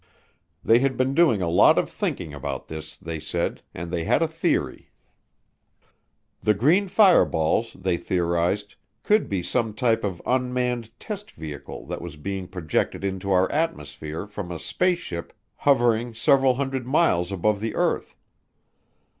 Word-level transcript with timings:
They 0.65 0.79
had 0.79 0.97
been 0.97 1.13
doing 1.13 1.43
a 1.43 1.47
lot 1.47 1.77
of 1.77 1.87
thinking 1.87 2.33
about 2.33 2.69
this, 2.69 2.97
they 2.97 3.19
said, 3.19 3.61
and 3.71 3.91
they 3.91 4.03
had 4.03 4.23
a 4.23 4.27
theory. 4.27 4.89
The 6.41 6.55
green 6.55 6.87
fireballs, 6.87 7.73
they 7.73 7.97
theorized, 7.97 8.73
could 9.03 9.29
be 9.29 9.43
some 9.43 9.75
type 9.75 10.03
of 10.03 10.19
unmanned 10.25 10.89
test 10.99 11.29
vehicle 11.33 11.85
that 11.85 12.01
was 12.01 12.15
being 12.15 12.47
projected 12.47 13.03
into 13.03 13.31
our 13.31 13.47
atmosphere 13.51 14.25
from 14.25 14.51
a 14.51 14.57
"spaceship" 14.57 15.33
hovering 15.57 16.15
several 16.15 16.55
hundred 16.55 16.87
miles 16.87 17.31
above 17.31 17.59
the 17.59 17.75
earth. 17.75 18.17